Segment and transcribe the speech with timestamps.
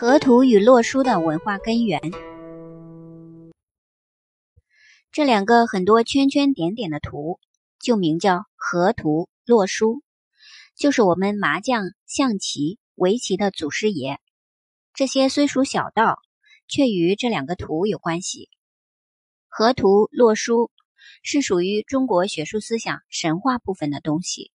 [0.00, 2.00] 河图与洛书的文化根源，
[5.12, 7.38] 这两个很多圈圈点点的图，
[7.78, 10.02] 就名叫河图洛书，
[10.74, 14.18] 就是我们麻将、象棋、围棋的祖师爷。
[14.94, 16.22] 这些虽属小道，
[16.66, 18.48] 却与这两个图有关系。
[19.48, 20.70] 河图洛书
[21.22, 24.50] 是属于中国学术思想神话部分的东西。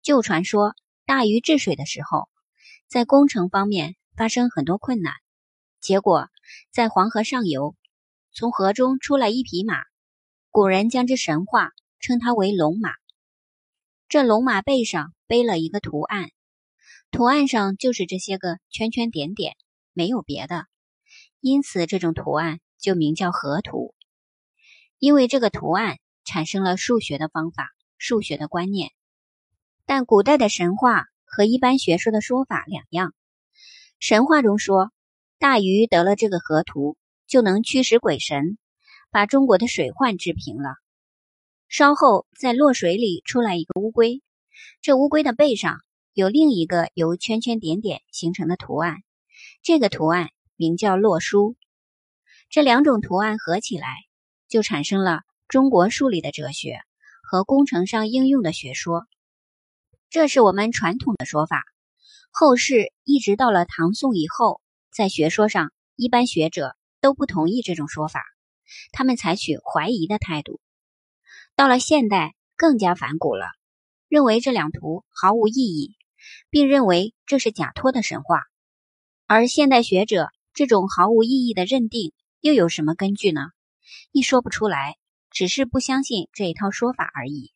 [0.00, 0.74] 旧传说
[1.04, 2.30] 大禹治水的时候，
[2.88, 3.97] 在工程方面。
[4.18, 5.14] 发生很多困难，
[5.80, 6.28] 结果
[6.72, 7.76] 在黄河上游，
[8.32, 9.76] 从河中出来一匹马，
[10.50, 12.90] 古人将之神话，称它为龙马。
[14.08, 16.32] 这龙马背上背了一个图案，
[17.12, 19.54] 图案上就是这些个圈圈点点，
[19.92, 20.66] 没有别的，
[21.38, 23.94] 因此这种图案就名叫河图。
[24.98, 28.90] 因为这个图案产生了数学的方法、数学的观念，
[29.86, 33.14] 但古代的神话和一般学说的说法两样。
[34.00, 34.92] 神话中说，
[35.40, 38.56] 大禹得了这个河图，就能驱使鬼神，
[39.10, 40.76] 把中国的水患治平了。
[41.68, 44.22] 稍后，在洛水里出来一个乌龟，
[44.82, 45.80] 这乌龟的背上
[46.12, 48.98] 有另一个由圈圈点点形成的图案，
[49.62, 51.56] 这个图案名叫洛书。
[52.50, 53.88] 这两种图案合起来，
[54.48, 56.78] 就产生了中国数理的哲学
[57.22, 59.08] 和工程上应用的学说。
[60.08, 61.64] 这是我们传统的说法。
[62.40, 64.60] 后世一直到了唐宋以后，
[64.92, 68.22] 在学说上，一般学者都不同意这种说法，
[68.92, 70.60] 他们采取怀疑的态度。
[71.56, 73.46] 到了现代，更加反骨了，
[74.06, 75.96] 认为这两图毫无意义，
[76.48, 78.44] 并认为这是假托的神话。
[79.26, 83.40] 而现代学者这种毫无意义的认定，又有什么根据呢？
[84.12, 84.94] 一说不出来，
[85.32, 87.52] 只是不相信这一套说法而已。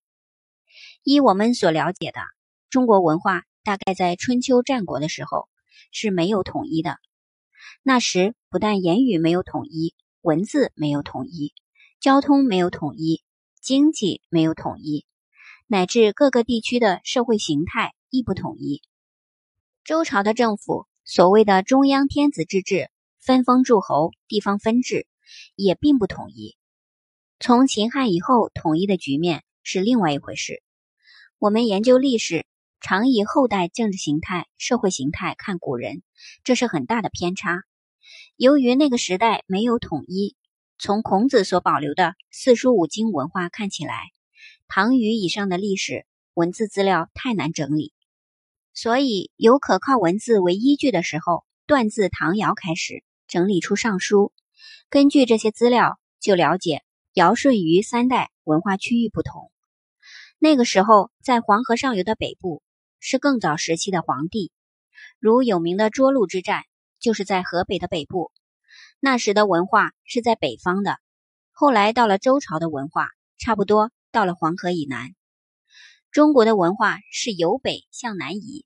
[1.05, 2.21] 依我们所了解的，
[2.69, 3.45] 中国文化。
[3.65, 5.49] 大概在春秋战国的时候
[5.93, 6.99] 是没有统一的。
[7.83, 11.53] 那时不但言语没有统一，文字没有统一，
[12.01, 13.23] 交通没有统一，
[13.61, 15.07] 经济没有统一，
[15.67, 18.83] 乃至各个地区的社会形态亦不统一。
[19.85, 25.07] 周朝的政府所谓的中央天子之治，分封诸侯，地方分治，
[25.55, 26.57] 也并不统一。
[27.39, 30.63] 从秦汉以后统一的局面是另外一回事。
[31.39, 32.45] 我们研究历史。
[32.83, 36.03] 常以后代政治形态、社会形态看古人，
[36.43, 37.63] 这是很大的偏差。
[38.37, 40.35] 由于那个时代没有统一，
[40.79, 44.11] 从孔子所保留的四书五经文化看起来，
[44.67, 46.05] 唐虞以上的历史
[46.35, 47.93] 文字资料太难整理，
[48.75, 54.33] 所以有可靠文字为依据的时候，断自唐尧开始整理出《尚书》，
[54.91, 56.83] 根据这些资料就了解
[57.13, 59.53] 尧舜禹三代文化区域不同。
[60.41, 62.61] 那个时候，在黄河上游的北部。
[63.05, 64.53] 是更早时期的皇帝，
[65.19, 66.63] 如有名的涿鹿之战，
[67.01, 68.31] 就是在河北的北部。
[69.01, 70.99] 那时的文化是在北方的，
[71.51, 73.09] 后来到了周朝的文化，
[73.39, 75.17] 差不多到了黄河以南。
[76.13, 78.65] 中国的文化是由北向南移，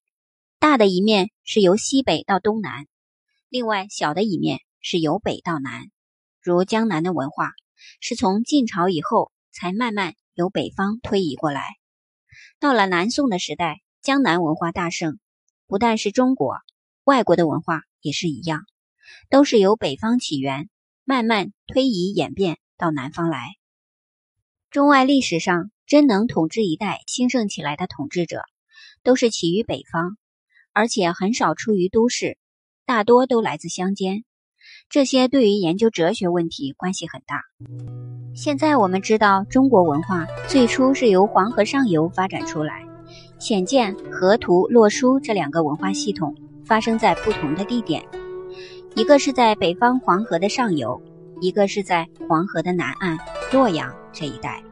[0.58, 2.86] 大的一面是由西北到东南，
[3.48, 5.86] 另外小的一面是由北到南。
[6.42, 7.52] 如江南的文化，
[8.00, 11.62] 是从晋朝以后才慢慢由北方推移过来，
[12.60, 13.80] 到了南宋的时代。
[14.06, 15.18] 江南文化大盛，
[15.66, 16.58] 不但是中国，
[17.02, 18.60] 外国的文化也是一样，
[19.30, 20.68] 都是由北方起源，
[21.04, 23.56] 慢慢推移演变到南方来。
[24.70, 28.42] 中外历史上真能统治一代兴盛起来的统治者，
[29.02, 30.16] 都是起于北方，
[30.72, 32.38] 而且很少出于都市，
[32.84, 34.22] 大多都来自乡间。
[34.88, 37.42] 这些对于研究哲学问题关系很大。
[38.36, 42.85] 现在我们知道，中国文化最初是由黄河上游发展出来。
[43.38, 48.02] 显见河图洛书这两个文化系统发生在不同的地点，
[48.94, 51.00] 一个是在北方黄河的上游，
[51.40, 53.18] 一个是在黄河的南岸
[53.52, 54.62] 洛阳这一带。